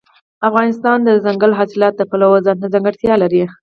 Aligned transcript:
افغانستان 0.49 0.97
د 1.01 1.07
دځنګل 1.15 1.51
حاصلات 1.59 1.93
د 1.97 2.01
پلوه 2.11 2.37
ځانته 2.45 2.67
ځانګړتیا 2.73 3.13
لري. 3.23 3.43